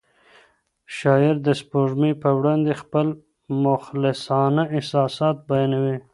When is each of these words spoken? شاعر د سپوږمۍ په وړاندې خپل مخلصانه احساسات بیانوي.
شاعر 0.97 1.35
د 1.45 1.49
سپوږمۍ 1.61 2.13
په 2.23 2.29
وړاندې 2.37 2.71
خپل 2.81 3.07
مخلصانه 3.65 4.63
احساسات 4.75 5.35
بیانوي. 5.49 5.97